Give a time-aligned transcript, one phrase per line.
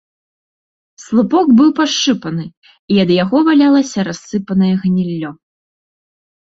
[1.03, 2.45] Слупок быў пашчыпаны,
[2.95, 5.31] і ад яго валялася рассыпанае гніллё.